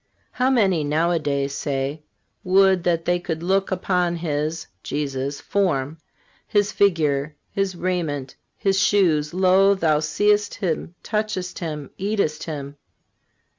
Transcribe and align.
How 0.31 0.49
many 0.49 0.83
nowadays 0.83 1.53
say: 1.53 2.01
'Would 2.43 2.83
that 2.85 3.05
they 3.05 3.19
could 3.19 3.43
look 3.43 3.69
upon 3.69 4.15
His 4.15 4.65
(Jesus') 4.81 5.39
form, 5.39 5.99
His 6.47 6.71
figure, 6.71 7.35
His 7.51 7.75
raiment, 7.75 8.35
His 8.57 8.79
shoes. 8.79 9.31
Lo! 9.31 9.75
thou 9.75 9.99
seest 9.99 10.55
Him, 10.55 10.95
touchest 11.03 11.59
Him, 11.59 11.91
eatest 11.99 12.45
Him. 12.45 12.77